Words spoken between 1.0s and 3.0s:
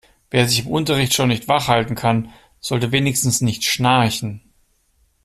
schon nicht wach halten kann, sollte